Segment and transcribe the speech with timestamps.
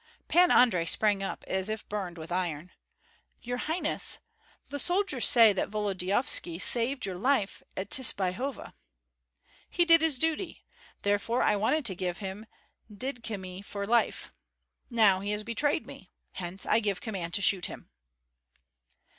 [0.29, 2.71] '"Pan Andrei sprang up as if burned with iron:
[3.43, 4.17] "Your highness,
[4.69, 8.73] the soldiers say that Volodyovski saved your life at Tsibyhova."
[9.69, 10.65] "He did his duty;
[11.03, 12.47] therefore I wanted to give him
[12.91, 14.33] Dydkyemie for life.
[14.89, 17.87] Now he has betrayed me; hence I give command to shoot him."